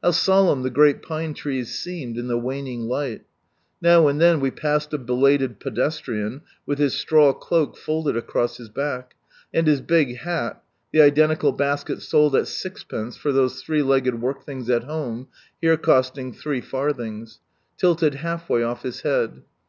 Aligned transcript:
How 0.00 0.12
solemn 0.12 0.62
the 0.62 0.70
great 0.70 1.02
pine 1.02 1.34
trees 1.34 1.76
seemed 1.76 2.16
in 2.16 2.28
the 2.28 2.38
waning 2.38 2.82
light! 2.86 3.22
Now 3.80 4.06
and 4.06 4.20
then 4.20 4.38
we 4.38 4.52
passed 4.52 4.92
a 4.94 4.96
belated 4.96 5.58
pedestrian 5.58 6.42
with 6.64 6.78
his 6.78 6.94
straw 6.94 7.32
cloak 7.32 7.76
folded 7.76 8.16
across 8.16 8.58
his 8.58 8.68
back, 8.68 9.16
and 9.52 9.66
his 9.66 9.80
big 9.80 10.18
hat 10.18 10.62
(the 10.92 11.02
identical 11.02 11.50
basket 11.50 12.00
sold 12.00 12.36
at 12.36 12.46
sixpence 12.46 13.16
for 13.16 13.32
those 13.32 13.60
three 13.60 13.82
legged 13.82 14.22
work 14.22 14.46
things 14.46 14.70
at 14.70 14.84
home, 14.84 15.26
here 15.60 15.76
costing 15.76 16.32
three 16.32 16.60
farthings) 16.60 17.40
tilted 17.76 18.14
half 18.14 18.48
way 18.48 18.62
off 18.62 18.84
his 18.84 19.00
head. 19.00 19.42